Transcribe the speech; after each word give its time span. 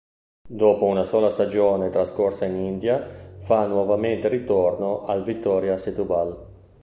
Dopo 0.49 1.05
solo 1.05 1.25
una 1.27 1.31
stagione 1.31 1.91
trascorsa 1.91 2.45
in 2.45 2.55
India 2.55 3.35
fa 3.37 3.67
nuovamente 3.67 4.29
ritorno 4.29 5.05
al 5.05 5.23
Vitória 5.23 5.77
Setúbal. 5.77 6.47